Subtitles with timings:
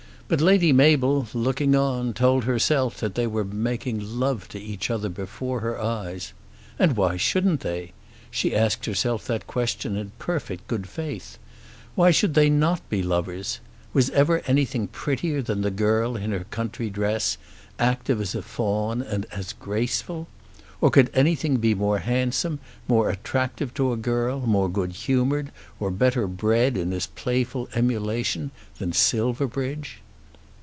[0.33, 5.09] But Lady Mabel, looking on, told herself that they were making love to each other
[5.09, 6.31] before her eyes.
[6.79, 7.91] And why shouldn't they?
[8.29, 11.37] She asked herself that question in perfect good faith.
[11.95, 13.59] Why should they not be lovers?
[13.91, 17.37] Was ever anything prettier than the girl in her country dress,
[17.77, 20.29] active as a fawn and as graceful?
[20.79, 25.91] Or could anything be more handsome, more attractive to a girl, more good humoured, or
[25.91, 29.97] better bred in his playful emulation than Silverbridge?